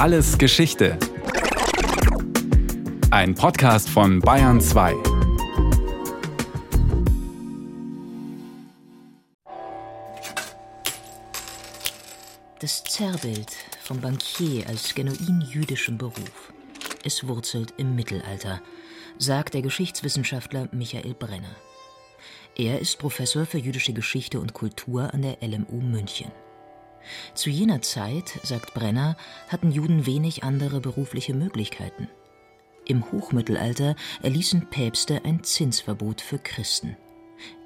[0.00, 0.98] Alles Geschichte.
[3.10, 4.94] Ein Podcast von Bayern 2.
[12.60, 13.50] Das Zerrbild
[13.82, 16.54] vom Bankier als genuin jüdischem Beruf.
[17.04, 18.62] Es wurzelt im Mittelalter,
[19.18, 21.56] sagt der Geschichtswissenschaftler Michael Brenner.
[22.56, 26.32] Er ist Professor für jüdische Geschichte und Kultur an der LMU München.
[27.34, 29.16] Zu jener Zeit, sagt Brenner,
[29.48, 32.08] hatten Juden wenig andere berufliche Möglichkeiten.
[32.86, 36.96] Im Hochmittelalter erließen Päpste ein Zinsverbot für Christen.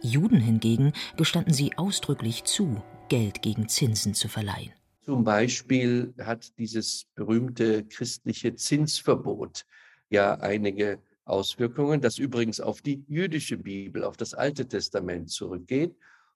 [0.03, 4.73] Juden hingegen gestanden sie ausdrücklich zu, Geld gegen Zinsen zu verleihen.
[5.05, 9.67] Zum Beispiel hat dieses berühmte christliche Zinsverbot
[10.09, 15.95] ja einige Auswirkungen, das übrigens auf die jüdische Bibel, auf das Alte Testament zurückgeht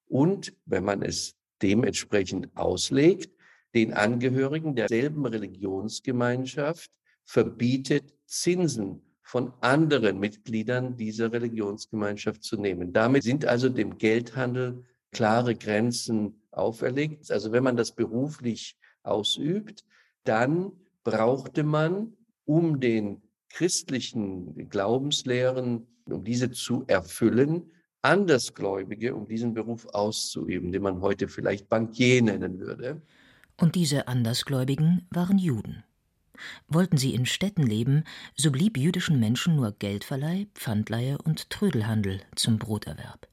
[0.09, 3.31] und, wenn man es dementsprechend auslegt,
[3.75, 6.91] den Angehörigen derselben Religionsgemeinschaft
[7.25, 12.93] verbietet, Zinsen von anderen Mitgliedern dieser Religionsgemeinschaft zu nehmen.
[12.93, 17.31] Damit sind also dem Geldhandel klare Grenzen auferlegt.
[17.31, 19.85] Also wenn man das beruflich ausübt,
[20.25, 20.73] dann
[21.05, 27.71] brauchte man, um den christlichen Glaubenslehren, um diese zu erfüllen,
[28.09, 33.03] Andersgläubige, um diesen Beruf auszuüben, den man heute vielleicht Bankier nennen würde.
[33.59, 35.85] Und diese Andersgläubigen waren Juden.
[36.69, 42.59] Wollten sie in Städten leben, so blieb jüdischen Menschen nur Geldverleih, Pfandleihe und Trödelhandel zum
[42.59, 43.29] Broterwerb.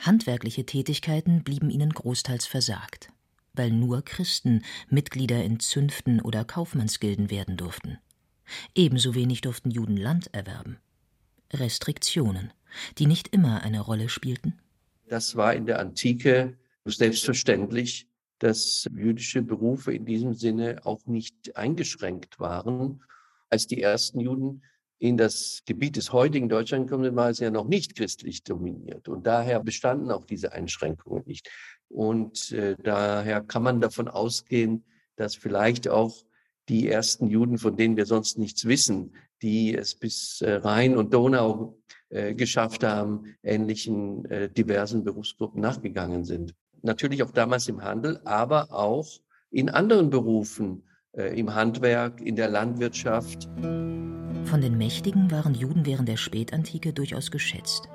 [0.00, 3.08] Handwerkliche Tätigkeiten blieben ihnen großteils versagt,
[3.54, 7.98] weil nur Christen Mitglieder in Zünften oder Kaufmannsgilden werden durften.
[8.74, 10.78] Ebenso wenig durften Juden Land erwerben.
[11.60, 12.52] Restriktionen,
[12.98, 14.58] die nicht immer eine Rolle spielten?
[15.08, 22.40] Das war in der Antike selbstverständlich, dass jüdische Berufe in diesem Sinne auch nicht eingeschränkt
[22.40, 23.02] waren.
[23.48, 24.62] Als die ersten Juden
[24.98, 29.08] in das Gebiet des heutigen Deutschland kommen, war es ja noch nicht christlich dominiert.
[29.08, 31.50] Und daher bestanden auch diese Einschränkungen nicht.
[31.88, 34.84] Und äh, daher kann man davon ausgehen,
[35.16, 36.24] dass vielleicht auch
[36.68, 41.12] die ersten Juden, von denen wir sonst nichts wissen, die es bis äh, Rhein und
[41.12, 46.54] Donau äh, geschafft haben, ähnlichen äh, diversen Berufsgruppen nachgegangen sind.
[46.82, 49.08] Natürlich auch damals im Handel, aber auch
[49.50, 50.82] in anderen Berufen,
[51.12, 53.48] im Handwerk, in der Landwirtschaft.
[53.54, 57.88] Von den Mächtigen waren Juden während der Spätantike durchaus geschätzt.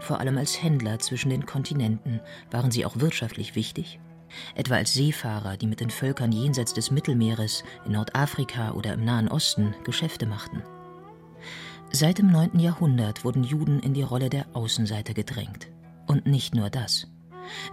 [0.00, 3.98] Vor allem als Händler zwischen den Kontinenten waren sie auch wirtschaftlich wichtig
[4.54, 9.28] etwa als Seefahrer, die mit den Völkern jenseits des Mittelmeeres, in Nordafrika oder im Nahen
[9.28, 10.62] Osten Geschäfte machten.
[11.92, 12.60] Seit dem 9.
[12.60, 15.68] Jahrhundert wurden Juden in die Rolle der Außenseiter gedrängt.
[16.06, 17.08] Und nicht nur das.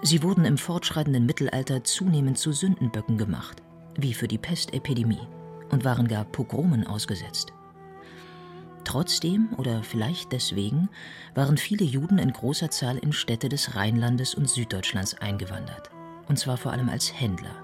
[0.02, 3.62] Sie wurden im fortschreitenden Mittelalter zunehmend zu Sündenböcken gemacht,
[3.96, 5.28] wie für die Pestepidemie,
[5.70, 7.54] und waren gar Pogromen ausgesetzt.
[8.86, 10.90] Trotzdem oder vielleicht deswegen
[11.36, 15.92] waren viele Juden in großer Zahl in Städte des Rheinlandes und Süddeutschlands eingewandert
[16.28, 17.64] und zwar vor allem als Händler.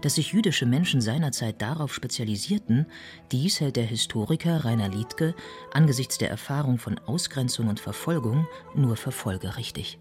[0.00, 2.86] Dass sich jüdische Menschen seinerzeit darauf spezialisierten,
[3.32, 5.34] dies hält der Historiker Rainer Liedke
[5.72, 9.98] angesichts der Erfahrung von Ausgrenzung und Verfolgung nur für folgerichtig.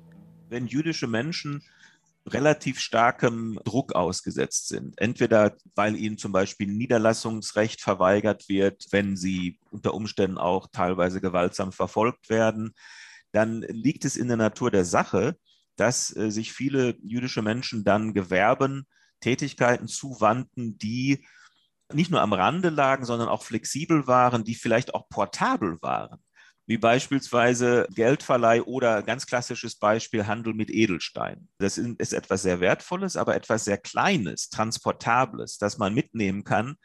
[0.50, 1.64] Wenn jüdische Menschen
[2.28, 5.00] relativ starkem Druck ausgesetzt sind.
[5.00, 11.72] Entweder weil ihnen zum Beispiel Niederlassungsrecht verweigert wird, wenn sie unter Umständen auch teilweise gewaltsam
[11.72, 12.74] verfolgt werden,
[13.32, 15.38] dann liegt es in der Natur der Sache,
[15.78, 18.86] dass äh, sich viele jüdische Menschen dann Gewerben,
[19.22, 21.26] Tätigkeiten zuwandten, die
[21.94, 26.20] nicht nur am Rande lagen, sondern auch flexibel waren, die vielleicht auch portabel waren,
[26.66, 31.50] wie beispielsweise Geldverleih oder ganz klassisches Beispiel Handel mit Edelsteinen.
[31.60, 36.76] Das ist etwas sehr Wertvolles, aber etwas sehr Kleines, Transportables, das man mitnehmen kann,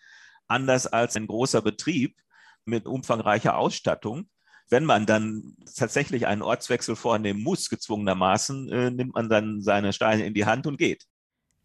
[0.47, 2.17] anders als ein großer Betrieb
[2.65, 4.29] mit umfangreicher Ausstattung,
[4.69, 10.25] wenn man dann tatsächlich einen Ortswechsel vornehmen muss, gezwungenermaßen, äh, nimmt man dann seine Steine
[10.25, 11.07] in die Hand und geht.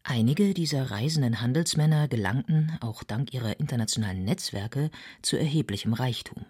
[0.02, 4.90] Einige dieser reisenden Handelsmänner gelangten, auch dank ihrer internationalen Netzwerke,
[5.22, 6.46] zu erheblichem Reichtum.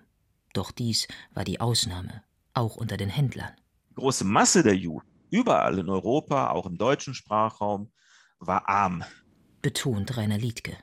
[0.52, 2.23] Doch dies war die Ausnahme,
[2.55, 3.50] auch unter den Händlern.
[3.90, 7.90] Die große Masse der Juden, überall in Europa, auch im deutschen Sprachraum,
[8.38, 9.02] war arm.
[9.61, 10.76] Betont Rainer Liedke.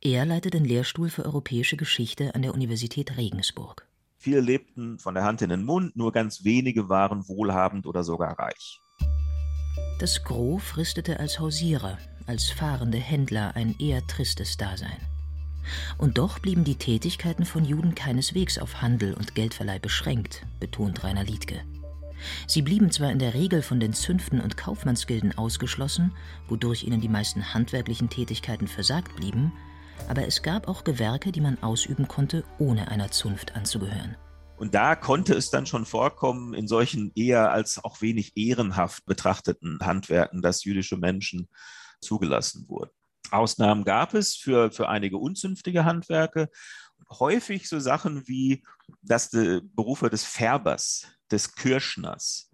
[0.00, 3.86] Er leitet den Lehrstuhl für europäische Geschichte an der Universität Regensburg.
[4.22, 8.38] Viele lebten von der Hand in den Mund, nur ganz wenige waren wohlhabend oder sogar
[8.38, 8.80] reich.
[9.98, 11.98] Das Gros fristete als Hausierer,
[12.28, 14.96] als fahrende Händler ein eher tristes Dasein.
[15.98, 21.24] Und doch blieben die Tätigkeiten von Juden keineswegs auf Handel und Geldverleih beschränkt, betont Rainer
[21.24, 21.60] Liedke.
[22.46, 26.12] Sie blieben zwar in der Regel von den Zünften und Kaufmannsgilden ausgeschlossen,
[26.48, 29.52] wodurch ihnen die meisten handwerklichen Tätigkeiten versagt blieben,
[30.08, 34.16] aber es gab auch Gewerke, die man ausüben konnte, ohne einer Zunft anzugehören.
[34.56, 39.80] Und da konnte es dann schon vorkommen, in solchen eher als auch wenig ehrenhaft betrachteten
[39.80, 41.48] Handwerken, dass jüdische Menschen
[42.00, 42.92] zugelassen wurden.
[43.32, 46.48] Ausnahmen gab es für, für einige unzünftige Handwerke.
[47.10, 48.62] Häufig so Sachen wie,
[49.00, 52.50] dass die Berufe des Färbers, des Kirschners,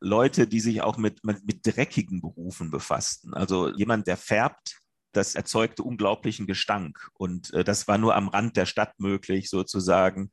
[0.00, 3.34] Leute, die sich auch mit, mit, mit dreckigen Berufen befassten.
[3.34, 4.81] Also jemand, der färbt,
[5.12, 7.10] das erzeugte unglaublichen Gestank.
[7.14, 10.30] Und äh, das war nur am Rand der Stadt möglich, sozusagen.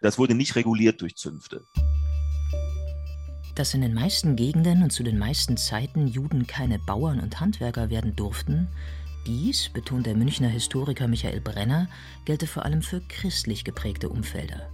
[0.00, 1.64] Das wurde nicht reguliert durch Zünfte.
[3.54, 7.90] Dass in den meisten Gegenden und zu den meisten Zeiten Juden keine Bauern und Handwerker
[7.90, 8.68] werden durften,
[9.26, 11.88] dies, betont der Münchner Historiker Michael Brenner,
[12.24, 14.70] gelte vor allem für christlich geprägte Umfelder.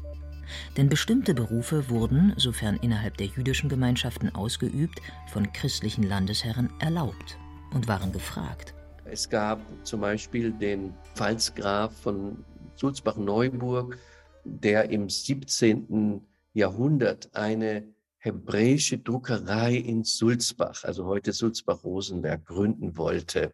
[0.76, 5.00] Denn bestimmte Berufe wurden, sofern innerhalb der jüdischen Gemeinschaften ausgeübt,
[5.32, 7.38] von christlichen Landesherren erlaubt
[7.72, 8.74] und waren gefragt.
[9.06, 12.44] Es gab zum Beispiel den Pfalzgraf von
[12.76, 13.98] Sulzbach-Neuburg,
[14.44, 16.26] der im 17.
[16.54, 17.86] Jahrhundert eine
[18.18, 23.52] hebräische Druckerei in Sulzbach, also heute Sulzbach-Rosenberg, gründen wollte.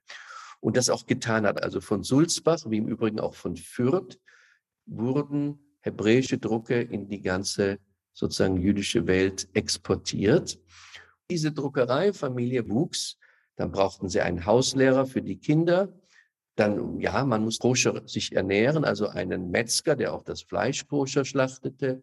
[0.61, 1.63] Und das auch getan hat.
[1.63, 4.19] Also von Sulzbach, wie im Übrigen auch von Fürth,
[4.87, 7.79] wurden hebräische Drucke in die ganze
[8.13, 10.61] sozusagen jüdische Welt exportiert.
[11.29, 13.19] Diese Druckereifamilie wuchs.
[13.57, 15.93] Dann brauchten sie einen Hauslehrer für die Kinder.
[16.57, 21.25] Dann, ja, man muss koscher sich ernähren, also einen Metzger, der auch das Fleisch koscher
[21.25, 22.03] schlachtete.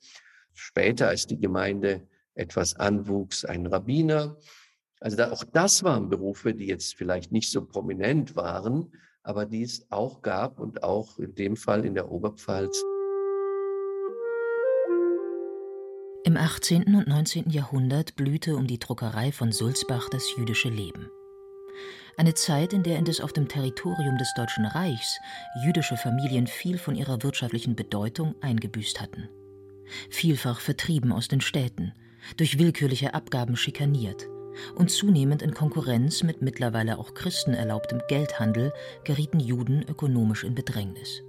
[0.54, 4.38] Später, als die Gemeinde etwas anwuchs, ein Rabbiner.
[5.00, 8.92] Also da, auch das waren Berufe, die jetzt vielleicht nicht so prominent waren,
[9.24, 12.84] aber die es auch gab und auch in dem Fall in der Oberpfalz.
[16.24, 16.96] Im 18.
[16.96, 17.50] und 19.
[17.52, 21.10] Jahrhundert blühte um die Druckerei von Sulzbach das jüdische Leben.
[22.20, 25.20] Eine Zeit, in der indes auf dem Territorium des Deutschen Reichs
[25.64, 29.30] jüdische Familien viel von ihrer wirtschaftlichen Bedeutung eingebüßt hatten.
[30.10, 31.94] Vielfach vertrieben aus den Städten,
[32.36, 34.28] durch willkürliche Abgaben schikaniert
[34.74, 38.74] und zunehmend in Konkurrenz mit mittlerweile auch Christen erlaubtem Geldhandel
[39.04, 41.22] gerieten Juden ökonomisch in Bedrängnis.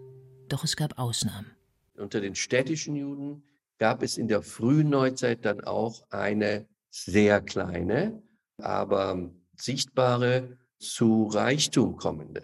[0.48, 1.50] Doch es gab Ausnahmen.
[1.98, 3.42] Unter den städtischen Juden
[3.76, 8.22] gab es in der frühen Neuzeit dann auch eine sehr kleine,
[8.56, 12.42] aber sichtbare zu Reichtum kommende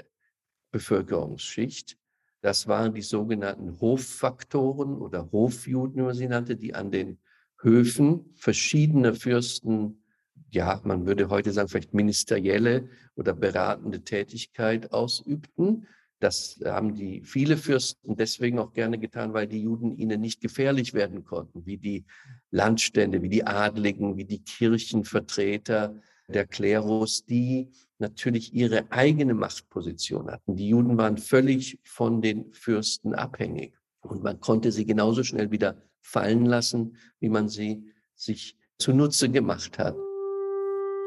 [0.71, 1.97] Bevölkerungsschicht.
[2.41, 7.19] Das waren die sogenannten Hoffaktoren oder Hofjuden, wie man sie nannte, die an den
[7.61, 10.03] Höfen verschiedener Fürsten,
[10.51, 15.87] ja, man würde heute sagen, vielleicht ministerielle oder beratende Tätigkeit ausübten.
[16.21, 20.95] Das haben die viele Fürsten deswegen auch gerne getan, weil die Juden ihnen nicht gefährlich
[20.95, 22.05] werden konnten, wie die
[22.51, 27.71] Landstände, wie die Adligen, wie die Kirchenvertreter, der Klerus, die
[28.05, 30.57] natürlich ihre eigene Machtposition hatten.
[30.57, 35.77] Die Juden waren völlig von den Fürsten abhängig und man konnte sie genauso schnell wieder
[36.01, 39.97] fallen lassen, wie man sie sich zunutze gemacht hat.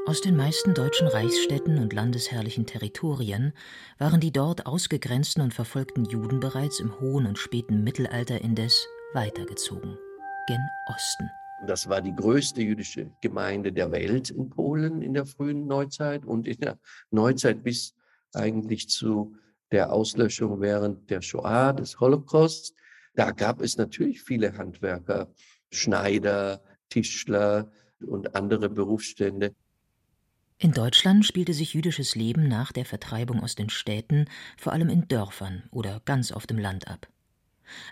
[0.08, 3.54] Aus den meisten deutschen Reichsstädten und landesherrlichen Territorien
[3.98, 9.98] waren die dort ausgegrenzten und verfolgten Juden bereits im hohen und späten Mittelalter indes weitergezogen,
[10.48, 11.30] gen Osten.
[11.66, 16.48] Das war die größte jüdische Gemeinde der Welt in Polen in der frühen Neuzeit und
[16.48, 17.96] in der Neuzeit bis
[18.34, 19.36] eigentlich zu
[19.72, 22.76] der Auslöschung während der Shoah, des Holocaust.
[23.16, 25.34] Da gab es natürlich viele Handwerker,
[25.72, 27.72] Schneider, Tischler
[28.06, 29.56] und andere Berufsstände.
[30.60, 34.26] In Deutschland spielte sich jüdisches Leben nach der Vertreibung aus den Städten
[34.58, 37.08] vor allem in Dörfern oder ganz auf dem Land ab.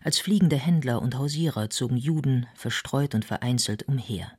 [0.04, 4.32] Als fliegende Händler und Hausierer zogen Juden verstreut und vereinzelt umher.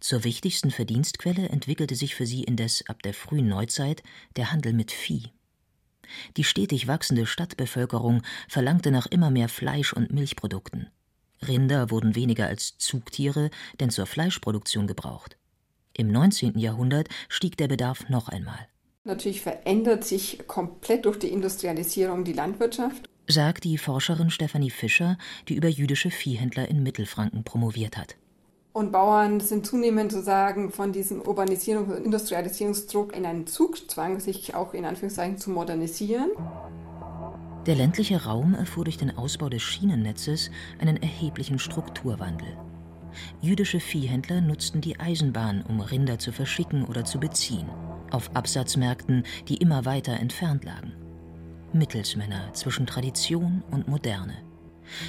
[0.00, 4.02] Zur wichtigsten Verdienstquelle entwickelte sich für sie indes ab der frühen Neuzeit
[4.36, 5.32] der Handel mit Vieh.
[6.36, 10.90] Die stetig wachsende Stadtbevölkerung verlangte nach immer mehr Fleisch- und Milchprodukten.
[11.46, 15.36] Rinder wurden weniger als Zugtiere denn zur Fleischproduktion gebraucht.
[15.96, 16.58] Im 19.
[16.58, 18.68] Jahrhundert stieg der Bedarf noch einmal.
[19.04, 25.16] Natürlich verändert sich komplett durch die Industrialisierung die Landwirtschaft sagt die Forscherin Stefanie Fischer,
[25.48, 28.16] die über jüdische Viehhändler in Mittelfranken promoviert hat.
[28.72, 34.74] Und Bauern sind zunehmend sozusagen von diesem Urbanisierungs- und Industrialisierungsdruck in einen Zugzwang, sich auch
[34.74, 36.30] in Anführungszeichen zu modernisieren.
[37.66, 40.50] Der ländliche Raum erfuhr durch den Ausbau des Schienennetzes
[40.80, 42.48] einen erheblichen Strukturwandel.
[43.40, 47.68] Jüdische Viehhändler nutzten die Eisenbahn, um Rinder zu verschicken oder zu beziehen,
[48.10, 50.92] auf Absatzmärkten, die immer weiter entfernt lagen.
[51.74, 54.34] Mittelsmänner zwischen Tradition und Moderne,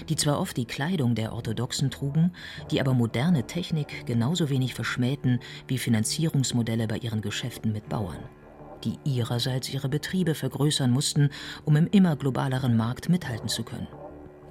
[0.09, 2.31] die zwar oft die Kleidung der Orthodoxen trugen,
[2.71, 8.17] die aber moderne Technik genauso wenig verschmähten wie Finanzierungsmodelle bei ihren Geschäften mit Bauern.
[8.85, 11.29] die ihrerseits ihre Betriebe vergrößern mussten,
[11.65, 13.87] um im immer globaleren Markt mithalten zu können.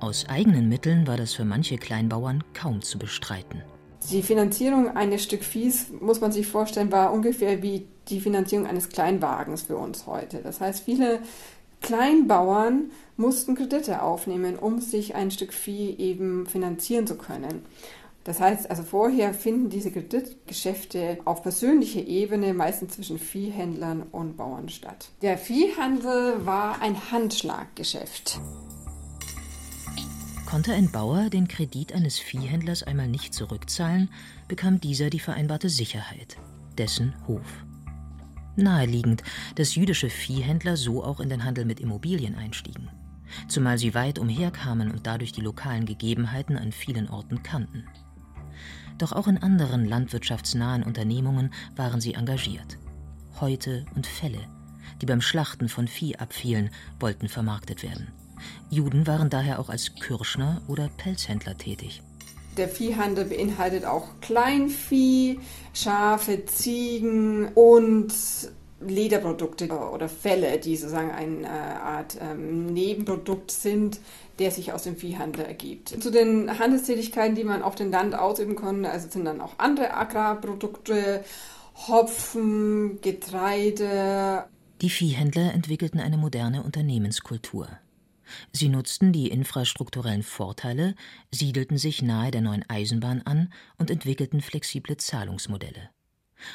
[0.00, 3.62] Aus eigenen Mitteln war das für manche Kleinbauern kaum zu bestreiten.
[4.10, 8.90] Die Finanzierung eines Stück Viehs, muss man sich vorstellen, war ungefähr wie die Finanzierung eines
[8.90, 10.40] Kleinwagens für uns heute.
[10.42, 11.20] Das heißt, viele
[11.84, 17.66] Kleinbauern mussten Kredite aufnehmen, um sich ein Stück Vieh eben finanzieren zu können.
[18.24, 24.70] Das heißt, also vorher finden diese Kreditgeschäfte auf persönlicher Ebene meistens zwischen Viehhändlern und Bauern
[24.70, 25.10] statt.
[25.20, 28.40] Der Viehhandel war ein Handschlaggeschäft.
[30.46, 34.08] Konnte ein Bauer den Kredit eines Viehhändlers einmal nicht zurückzahlen,
[34.48, 36.38] bekam dieser die vereinbarte Sicherheit,
[36.78, 37.64] dessen Hof.
[38.56, 39.22] Naheliegend,
[39.56, 42.88] dass jüdische Viehhändler so auch in den Handel mit Immobilien einstiegen,
[43.48, 47.84] zumal sie weit umherkamen und dadurch die lokalen Gegebenheiten an vielen Orten kannten.
[48.98, 52.78] Doch auch in anderen landwirtschaftsnahen Unternehmungen waren sie engagiert.
[53.40, 54.46] Häute und Felle,
[55.00, 56.70] die beim Schlachten von Vieh abfielen,
[57.00, 58.12] wollten vermarktet werden.
[58.70, 62.02] Juden waren daher auch als Kürschner oder Pelzhändler tätig.
[62.56, 65.40] Der Viehhandel beinhaltet auch Kleinvieh,
[65.72, 68.12] Schafe, Ziegen und
[68.80, 74.00] Lederprodukte oder Felle, die sozusagen eine Art ähm, Nebenprodukt sind,
[74.38, 76.02] der sich aus dem Viehhandel ergibt.
[76.02, 79.94] Zu den Handelstätigkeiten, die man auf dem Land ausüben konnte, also sind dann auch andere
[79.94, 81.24] Agrarprodukte,
[81.88, 84.44] Hopfen, Getreide.
[84.80, 87.68] Die Viehhändler entwickelten eine moderne Unternehmenskultur.
[88.52, 90.94] Sie nutzten die infrastrukturellen Vorteile,
[91.30, 95.90] siedelten sich nahe der neuen Eisenbahn an und entwickelten flexible Zahlungsmodelle.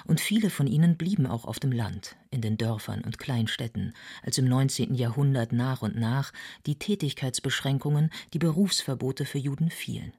[0.06, 3.94] Und viele von ihnen blieben auch auf dem Land, in den Dörfern und Kleinstädten,
[4.24, 4.94] als im 19.
[4.94, 6.32] Jahrhundert nach und nach
[6.66, 10.14] die Tätigkeitsbeschränkungen, die Berufsverbote für Juden fielen.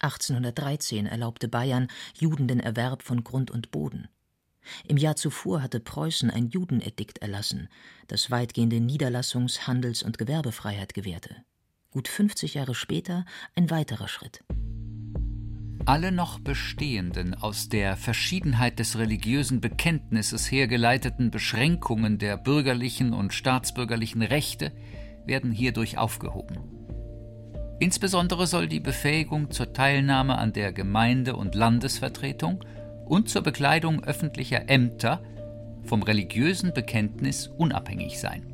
[0.00, 4.08] 1813 erlaubte Bayern Juden den Erwerb von Grund und Boden.
[4.86, 7.68] Im Jahr zuvor hatte Preußen ein Judenedikt erlassen,
[8.06, 11.36] das weitgehende Niederlassungs-, Handels- und Gewerbefreiheit gewährte.
[11.90, 14.44] Gut 50 Jahre später ein weiterer Schritt.
[15.86, 24.20] Alle noch bestehenden, aus der Verschiedenheit des religiösen Bekenntnisses hergeleiteten Beschränkungen der bürgerlichen und staatsbürgerlichen
[24.20, 24.72] Rechte
[25.24, 26.58] werden hierdurch aufgehoben.
[27.80, 32.64] Insbesondere soll die Befähigung zur Teilnahme an der Gemeinde- und Landesvertretung
[33.08, 35.22] und zur Bekleidung öffentlicher Ämter
[35.84, 38.52] vom religiösen Bekenntnis unabhängig sein.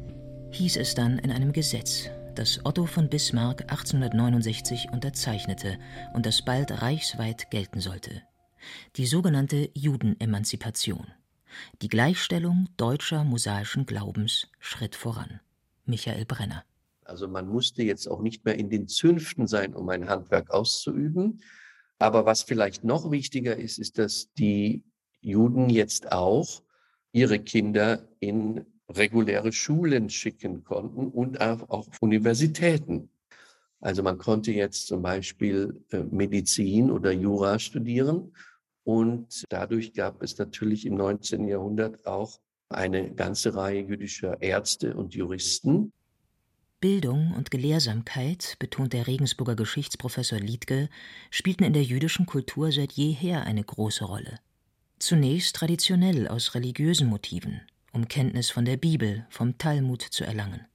[0.53, 5.79] Hieß es dann in einem Gesetz, das Otto von Bismarck 1869 unterzeichnete
[6.15, 8.23] und das bald reichsweit gelten sollte.
[8.97, 11.07] Die sogenannte Judenemanzipation.
[11.83, 15.41] Die Gleichstellung deutscher mosaischen Glaubens Schritt voran.
[15.85, 16.65] Michael Brenner.
[17.05, 21.41] Also man musste jetzt auch nicht mehr in den Zünften sein, um ein Handwerk auszuüben.
[21.99, 24.85] Aber was vielleicht noch wichtiger ist, ist, dass die
[25.21, 26.63] Juden jetzt auch
[27.13, 33.09] ihre Kinder in reguläre Schulen schicken konnten und auch auf Universitäten.
[33.81, 38.33] Also man konnte jetzt zum Beispiel äh, Medizin oder Jura studieren
[38.85, 41.49] und dadurch gab es natürlich im 19.
[41.49, 45.93] Jahrhundert auch eine ganze Reihe jüdischer Ärzte und Juristen.
[46.85, 50.91] Bildung und Gelehrsamkeit, betont der Regensburger Geschichtsprofessor Liedke,
[51.31, 54.38] spielten in der jüdischen Kultur seit jeher eine große Rolle.
[54.99, 57.62] Zunächst traditionell aus religiösen Motiven,
[57.93, 60.67] um Kenntnis von der Bibel, vom Talmud zu erlangen.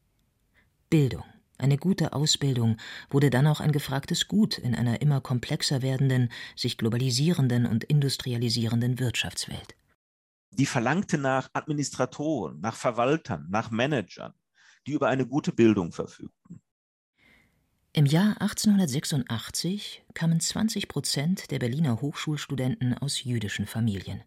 [0.90, 1.26] Bildung,
[1.60, 2.78] eine gute Ausbildung
[3.12, 8.98] wurde dann auch ein gefragtes Gut in einer immer komplexer werdenden, sich globalisierenden und industrialisierenden
[8.98, 9.76] Wirtschaftswelt.
[10.54, 14.34] Die verlangte nach Administratoren, nach Verwaltern, nach Managern,
[14.88, 16.62] die über eine gute Bildung verfügten.
[17.92, 24.24] Im Jahr 1886 kamen 20 Prozent der Berliner Hochschulstudenten aus jüdischen Familien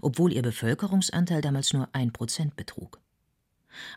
[0.00, 3.00] obwohl ihr Bevölkerungsanteil damals nur ein Prozent betrug.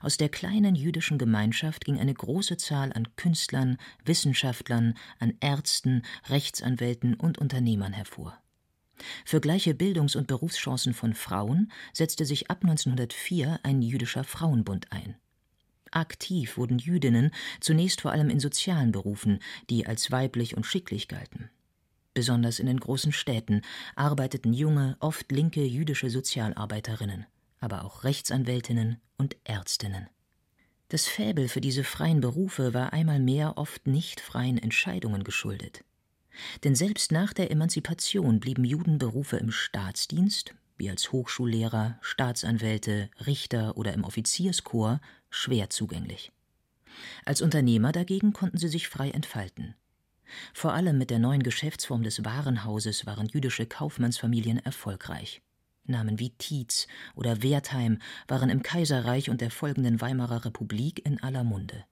[0.02, 7.16] Aus der kleinen jüdischen Gemeinschaft ging eine große Zahl an Künstlern, Wissenschaftlern, an Ärzten, Rechtsanwälten
[7.16, 8.38] und Unternehmern hervor.
[9.26, 15.16] Für gleiche Bildungs- und Berufschancen von Frauen setzte sich ab 1904 ein jüdischer Frauenbund ein.
[15.96, 21.50] Aktiv wurden Jüdinnen zunächst vor allem in sozialen Berufen, die als weiblich und schicklich galten.
[22.14, 23.62] Besonders in den großen Städten
[23.96, 27.26] arbeiteten junge, oft linke jüdische Sozialarbeiterinnen,
[27.60, 30.08] aber auch Rechtsanwältinnen und Ärztinnen.
[30.90, 35.84] Das Fäbel für diese freien Berufe war einmal mehr oft nicht freien Entscheidungen geschuldet.
[36.64, 43.94] Denn selbst nach der Emanzipation blieben Judenberufe im Staatsdienst, wie als Hochschullehrer, Staatsanwälte, Richter oder
[43.94, 45.00] im Offizierskorps,
[45.30, 46.34] schwer zugänglich.
[47.24, 49.76] Als Unternehmer dagegen konnten sie sich frei entfalten.
[50.54, 55.42] Vor allem mit der neuen Geschäftsform des Warenhauses waren jüdische Kaufmannsfamilien erfolgreich.
[55.86, 61.46] Namen wie Tietz oder Wertheim waren im Kaiserreich und der folgenden Weimarer Republik in aller
[61.46, 61.86] Munde.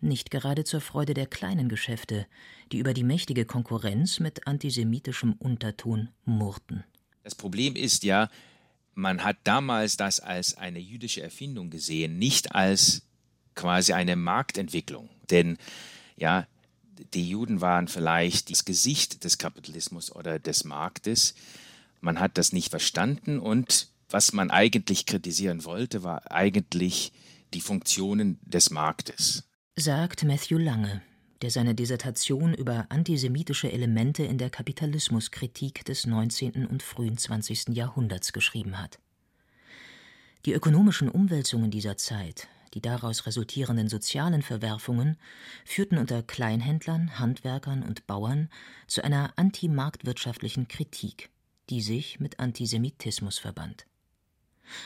[0.00, 2.26] Nicht gerade zur Freude der kleinen Geschäfte,
[2.72, 6.82] die über die mächtige Konkurrenz mit antisemitischem Unterton murrten.
[7.24, 8.30] Das Problem ist ja,
[8.94, 13.02] man hat damals das als eine jüdische Erfindung gesehen, nicht als
[13.54, 15.08] quasi eine Marktentwicklung.
[15.30, 15.58] Denn
[16.16, 16.46] ja,
[17.14, 21.34] die Juden waren vielleicht das Gesicht des Kapitalismus oder des Marktes.
[22.00, 27.12] Man hat das nicht verstanden und was man eigentlich kritisieren wollte, war eigentlich
[27.52, 29.44] die Funktionen des Marktes.
[29.76, 31.02] Sagt Matthew Lange,
[31.44, 36.66] der seine Dissertation über antisemitische Elemente in der Kapitalismuskritik des 19.
[36.66, 37.68] und frühen 20.
[37.68, 38.98] Jahrhunderts geschrieben hat.
[40.46, 45.16] Die ökonomischen Umwälzungen dieser Zeit die daraus resultierenden sozialen Verwerfungen
[45.64, 48.50] führten unter Kleinhändlern, Handwerkern und Bauern
[48.86, 51.30] zu einer antimarktwirtschaftlichen Kritik,
[51.70, 53.86] die sich mit Antisemitismus verband.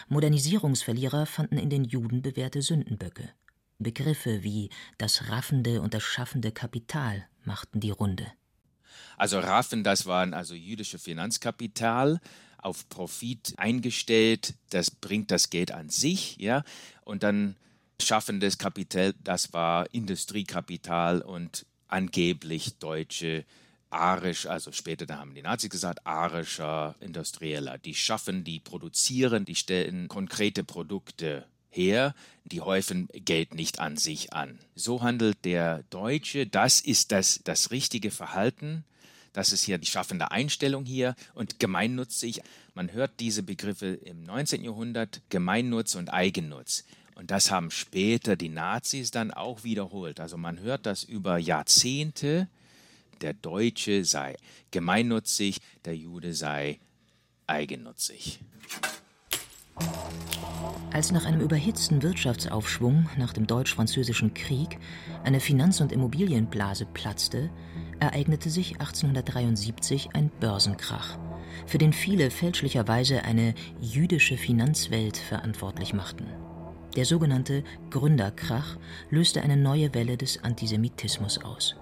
[0.09, 3.31] Modernisierungsverlierer fanden in den Juden bewährte Sündenböcke.
[3.79, 8.27] Begriffe wie das raffende und das schaffende Kapital machten die Runde.
[9.17, 12.21] Also Raffen, das waren also jüdische Finanzkapital,
[12.59, 16.65] auf Profit eingestellt, das bringt das Geld an sich, ja,
[17.05, 17.57] und dann
[18.01, 23.45] schaffendes Kapital, das war Industriekapital und angeblich deutsche
[23.91, 27.79] arisch, also später da haben die Nazis gesagt, arischer Industrieller.
[27.79, 34.33] Die schaffen, die produzieren, die stellen konkrete Produkte her, die häufen Geld nicht an sich
[34.33, 34.59] an.
[34.75, 38.85] So handelt der Deutsche, das ist das, das richtige Verhalten,
[39.33, 42.43] das ist hier die schaffende Einstellung hier und gemeinnutzig.
[42.75, 44.65] Man hört diese Begriffe im 19.
[44.65, 46.85] Jahrhundert, Gemeinnutz und Eigennutz.
[47.15, 50.21] Und das haben später die Nazis dann auch wiederholt.
[50.21, 52.49] Also man hört das über Jahrzehnte.
[53.21, 54.37] Der Deutsche sei
[54.71, 56.79] gemeinnutzig, der Jude sei
[57.47, 58.39] eigennutzig.
[60.93, 64.79] Als nach einem überhitzten Wirtschaftsaufschwung nach dem Deutsch-Französischen Krieg
[65.23, 67.51] eine Finanz- und Immobilienblase platzte,
[68.01, 71.19] ereignete sich 1873 ein Börsenkrach,
[71.67, 76.27] für den viele fälschlicherweise eine jüdische Finanzwelt verantwortlich machten.
[76.97, 78.77] Der sogenannte Gründerkrach
[79.11, 81.77] löste eine neue Welle des Antisemitismus aus.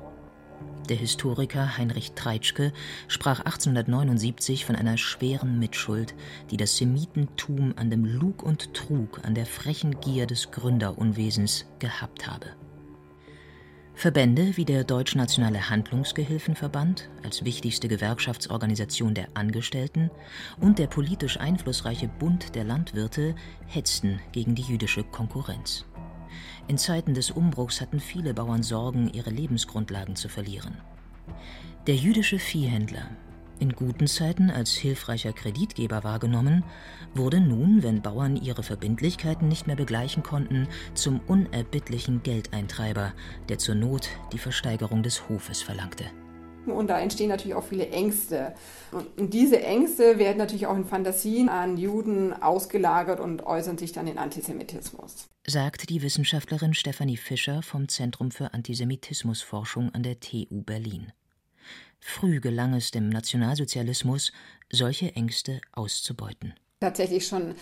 [0.89, 2.73] Der Historiker Heinrich Treitschke
[3.09, 6.15] sprach 1879 von einer schweren Mitschuld,
[6.51, 12.29] die das Semitentum an dem Lug und Trug, an der frechen Gier des Gründerunwesens gehabt
[12.29, 12.47] habe.
[13.95, 20.11] Verbände wie der Deutschnationale Handlungsgehilfenverband als wichtigste Gewerkschaftsorganisation der Angestellten
[20.61, 23.35] und der politisch einflussreiche Bund der Landwirte
[23.67, 25.87] hetzten gegen die jüdische Konkurrenz.
[26.69, 30.77] In Zeiten des Umbruchs hatten viele Bauern Sorgen, ihre Lebensgrundlagen zu verlieren.
[31.87, 33.09] Der jüdische Viehhändler,
[33.59, 36.65] in guten Zeiten als hilfreicher Kreditgeber wahrgenommen,
[37.15, 43.15] wurde nun, wenn Bauern ihre Verbindlichkeiten nicht mehr begleichen konnten, zum unerbittlichen Geldeintreiber,
[43.49, 46.05] der zur Not die Versteigerung des Hofes verlangte.
[46.73, 48.55] Und da entstehen natürlich auch viele Ängste.
[48.93, 54.07] Und diese Ängste werden natürlich auch in Fantasien an Juden ausgelagert und äußern sich dann
[54.07, 55.29] in Antisemitismus.
[55.47, 61.13] Sagt die Wissenschaftlerin Stefanie Fischer vom Zentrum für Antisemitismusforschung an der TU Berlin.
[62.01, 64.33] Früh gelang es dem Nationalsozialismus,
[64.71, 66.55] solche Ängste auszubeuten.
[66.81, 67.55] Tatsächlich schon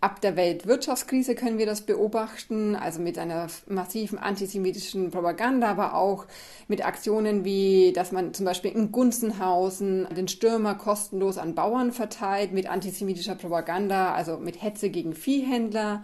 [0.00, 6.26] ab der Weltwirtschaftskrise können wir das beobachten, also mit einer massiven antisemitischen Propaganda, aber auch
[6.68, 12.52] mit Aktionen wie, dass man zum Beispiel in Gunzenhausen den Stürmer kostenlos an Bauern verteilt,
[12.52, 16.02] mit antisemitischer Propaganda, also mit Hetze gegen Viehhändler.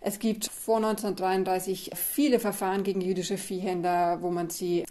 [0.00, 4.84] Es gibt vor 1933 viele Verfahren gegen jüdische Viehhändler, wo man sie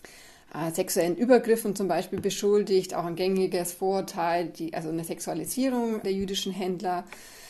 [0.54, 6.14] äh, sexuellen Übergriffen zum Beispiel beschuldigt, auch ein gängiges Vorurteil, die, also eine Sexualisierung der
[6.14, 7.06] jüdischen Händler.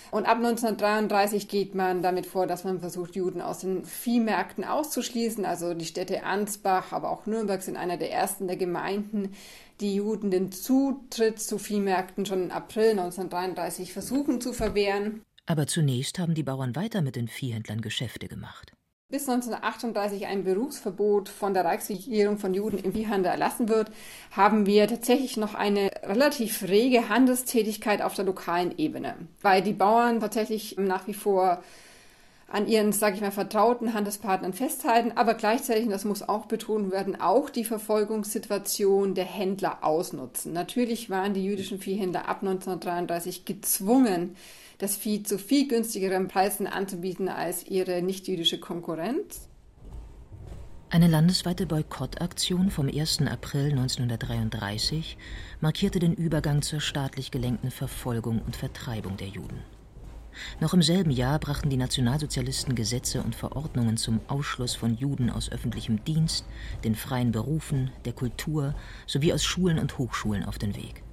[0.09, 5.45] Und ab 1933 geht man damit vor, dass man versucht, Juden aus den Viehmärkten auszuschließen.
[5.45, 9.33] Also die Städte Ansbach, aber auch Nürnberg sind einer der ersten der Gemeinden,
[9.81, 15.21] die Juden den Zutritt zu Viehmärkten schon im April 1933 versuchen zu verwehren.
[15.45, 18.76] Aber zunächst haben die Bauern weiter mit den Viehhändlern Geschäfte gemacht.
[19.09, 23.89] Bis 1938 ein Berufsverbot von der Reichsregierung von Juden im Viehhandel erlassen wird,
[24.31, 30.19] haben wir tatsächlich noch eine relativ rege Handelstätigkeit auf der lokalen Ebene, weil die Bauern
[30.19, 31.63] tatsächlich nach wie vor
[32.49, 36.91] an ihren, sage ich mal, vertrauten Handelspartnern festhalten, aber gleichzeitig, und das muss auch betont
[36.91, 40.53] werden, auch die Verfolgungssituation der Händler ausnutzen.
[40.53, 44.35] Natürlich waren die jüdischen Viehhändler ab 1933 gezwungen,
[44.77, 49.49] das Vieh zu viel günstigeren Preisen anzubieten als ihre nicht-jüdische Konkurrenz.
[50.89, 53.23] Eine landesweite Boykottaktion vom 1.
[53.29, 55.17] April 1933
[55.59, 59.76] markierte den Übergang zur staatlich gelenkten Verfolgung und Vertreibung der Juden.
[60.59, 65.51] Noch im selben Jahr brachten die Nationalsozialisten Gesetze und Verordnungen zum Ausschluss von Juden aus
[65.51, 66.45] öffentlichem Dienst,
[66.83, 71.03] den freien Berufen, der Kultur sowie aus Schulen und Hochschulen auf den Weg.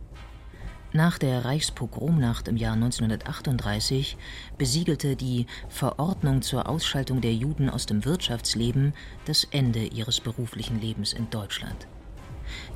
[0.96, 4.16] Nach der Reichspogromnacht im Jahr 1938
[4.56, 11.12] besiegelte die Verordnung zur Ausschaltung der Juden aus dem Wirtschaftsleben das Ende ihres beruflichen Lebens
[11.12, 11.88] in Deutschland.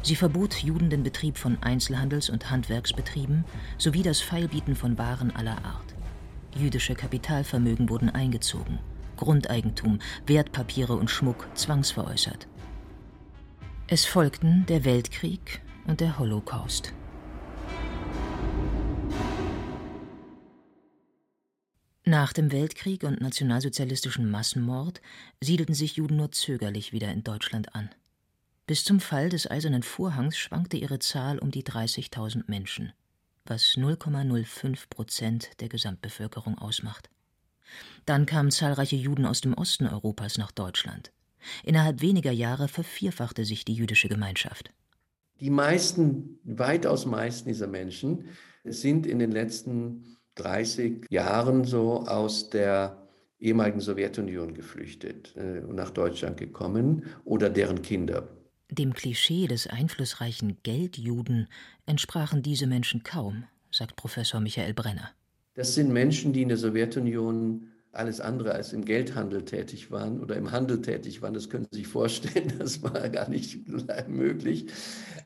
[0.03, 3.45] Sie verbot Juden den Betrieb von Einzelhandels- und Handwerksbetrieben
[3.77, 5.95] sowie das Feilbieten von Waren aller Art.
[6.59, 8.81] Jüdische Kapitalvermögen wurden eingezogen,
[9.17, 12.49] Grundeigentum, Wertpapiere und Schmuck zwangsveräußert.
[13.87, 16.93] Es folgten der Weltkrieg und der Holocaust.
[22.05, 25.01] Nach dem Weltkrieg und nationalsozialistischen Massenmord
[25.41, 27.91] siedelten sich Juden nur zögerlich wieder in Deutschland an.
[28.67, 32.93] Bis zum Fall des Eisernen Vorhangs schwankte ihre Zahl um die 30.000 Menschen,
[33.49, 37.11] was 0,05 Prozent der Gesamtbevölkerung ausmacht.
[38.07, 41.13] Dann kamen zahlreiche Juden aus dem Osten Europas nach Deutschland.
[41.65, 44.71] Innerhalb weniger Jahre vervierfachte sich die jüdische Gemeinschaft.
[45.41, 48.25] Die meisten, weitaus meisten dieser Menschen
[48.65, 53.09] sind in den letzten 30 Jahren so aus der
[53.39, 58.29] ehemaligen Sowjetunion geflüchtet äh, und nach Deutschland gekommen oder deren Kinder.
[58.71, 61.49] Dem Klischee des einflussreichen Geldjuden
[61.87, 65.11] entsprachen diese Menschen kaum, sagt Professor Michael Brenner.
[65.55, 70.37] Das sind Menschen, die in der Sowjetunion alles andere als im Geldhandel tätig waren oder
[70.37, 71.33] im Handel tätig waren.
[71.33, 73.67] Das können Sie sich vorstellen, das war gar nicht
[74.09, 74.67] möglich.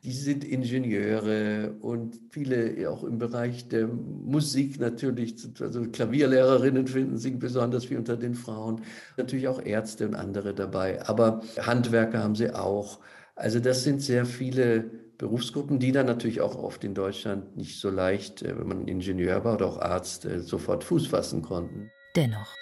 [0.03, 7.37] Die sind Ingenieure und viele auch im Bereich der Musik natürlich, also Klavierlehrerinnen finden sich
[7.37, 8.81] besonders viel unter den Frauen,
[9.17, 12.99] natürlich auch Ärzte und andere dabei, aber Handwerker haben sie auch.
[13.35, 17.89] Also das sind sehr viele Berufsgruppen, die dann natürlich auch oft in Deutschland nicht so
[17.89, 21.91] leicht, äh, wenn man Ingenieur war oder auch Arzt, äh, sofort Fuß fassen konnten.
[22.15, 22.53] Dennoch,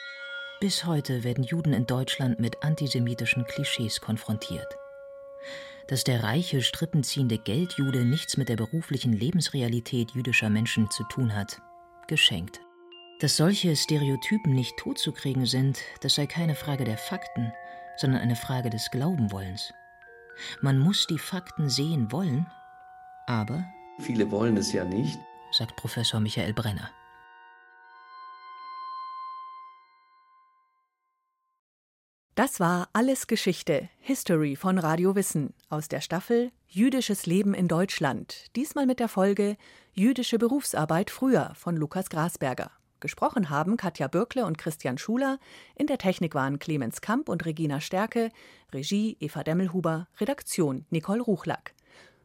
[0.60, 4.68] bis heute werden Juden in Deutschland mit antisemitischen Klischees konfrontiert.
[5.88, 11.60] Dass der reiche, strippenziehende Geldjude nichts mit der beruflichen Lebensrealität jüdischer Menschen zu tun hat,
[12.08, 12.62] geschenkt.
[13.20, 17.52] Dass solche Stereotypen nicht totzukriegen sind, das sei keine Frage der Fakten,
[17.98, 19.74] sondern eine Frage des Glaubenwollens.
[20.62, 22.46] Man muss die Fakten sehen wollen,
[23.28, 23.66] aber.
[24.00, 25.20] Viele wollen es ja nicht,
[25.52, 26.90] sagt Professor Michael Brenner.
[32.36, 38.48] Das war Alles Geschichte, History von Radio Wissen aus der Staffel Jüdisches Leben in Deutschland.
[38.56, 39.58] Diesmal mit der Folge
[39.94, 42.72] Jüdische Berufsarbeit früher von Lukas Grasberger.
[43.02, 45.40] Gesprochen haben Katja Bürkle und Christian Schuler.
[45.76, 48.32] In der Technik waren Clemens Kamp und Regina Stärke.
[48.74, 50.08] Regie Eva Demmelhuber.
[50.20, 51.74] Redaktion Nicole Ruchlack.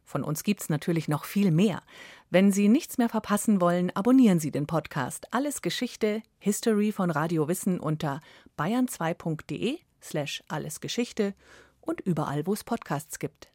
[0.05, 1.83] Von uns gibt's natürlich noch viel mehr.
[2.29, 7.49] Wenn Sie nichts mehr verpassen wollen, abonnieren Sie den Podcast Alles Geschichte, History von Radio
[7.49, 8.21] Wissen unter
[8.57, 11.33] bayern2.de slash allesgeschichte
[11.81, 13.51] und überall, wo es Podcasts gibt.